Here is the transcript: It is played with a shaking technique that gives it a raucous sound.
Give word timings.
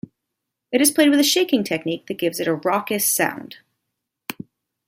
It 0.71 0.81
is 0.81 0.89
played 0.89 1.11
with 1.11 1.19
a 1.19 1.23
shaking 1.23 1.63
technique 1.63 2.07
that 2.07 2.17
gives 2.17 2.39
it 2.39 2.47
a 2.47 2.55
raucous 2.55 3.05
sound. 3.05 3.57